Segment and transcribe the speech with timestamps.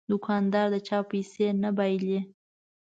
[0.11, 2.19] دوکاندار د چا پیسې نه بایلي.